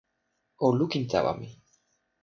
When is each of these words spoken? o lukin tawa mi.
o 0.65 0.67
lukin 0.77 1.05
tawa 1.07 1.31
mi. 1.39 1.47